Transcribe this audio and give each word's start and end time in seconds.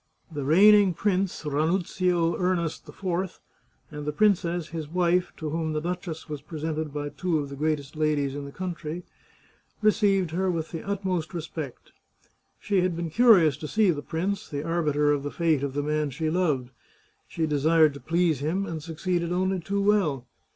The 0.31 0.43
reigning 0.45 0.95
prince, 0.95 1.45
Ranuzio 1.45 2.35
Ernest 2.39 2.89
IV, 2.89 3.39
and 3.91 4.03
the 4.05 4.11
princess, 4.11 4.69
his 4.69 4.87
wife, 4.87 5.31
to 5.37 5.51
whom 5.51 5.73
the 5.73 5.79
duchess 5.79 6.27
was 6.27 6.41
presented 6.41 6.91
by 6.91 7.09
two 7.09 7.37
of 7.37 7.49
the 7.49 7.55
greatest 7.55 7.95
ladies 7.95 8.33
in 8.33 8.45
the 8.45 8.51
country, 8.51 9.03
received 9.79 10.31
her 10.31 10.49
with 10.49 10.71
the 10.71 10.81
utmost 10.81 11.35
respect. 11.35 11.91
She 12.59 12.81
had 12.81 12.95
been 12.95 13.11
curious 13.11 13.57
to 13.57 13.67
see 13.67 13.91
the 13.91 14.01
prince, 14.01 14.49
the 14.49 14.63
arbiter 14.65 15.11
of 15.11 15.21
the 15.21 15.29
fate 15.29 15.61
of 15.61 15.75
the 15.75 15.83
man 15.83 16.09
she 16.09 16.31
loved. 16.31 16.71
She 17.27 17.45
desired 17.45 17.93
to 17.93 17.99
please 17.99 18.39
him, 18.39 18.65
and 18.65 18.81
succeeded 18.81 19.31
only 19.31 19.59
too 19.59 19.83
well. 19.83 20.25